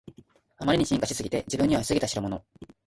[0.57, 2.43] あまりに進化しすぎて自分には過ぎたしろもの